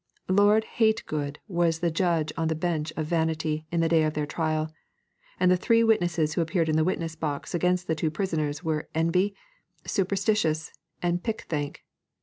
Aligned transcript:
Lord 0.29 0.63
Hate 0.63 1.03
good 1.05 1.37
was 1.47 1.77
the 1.77 1.91
judge 1.91 2.33
on 2.35 2.47
the 2.47 2.55
bench 2.55 2.91
of 2.97 3.05
Vanity 3.05 3.67
in 3.71 3.81
the 3.81 3.87
day 3.87 4.01
of 4.01 4.15
their 4.15 4.25
trial, 4.25 4.73
and 5.39 5.51
the 5.51 5.55
three 5.57 5.83
witnesses 5.83 6.33
who 6.33 6.41
appeared 6.41 6.69
in 6.69 6.75
the 6.75 6.83
witness 6.83 7.15
box 7.15 7.53
against 7.53 7.85
the 7.85 7.93
two 7.93 8.09
prisoners 8.09 8.63
were 8.63 8.89
Envy, 8.95 9.35
Superstition, 9.85 10.55
and 11.03 11.21
Pickthank. 11.21 11.83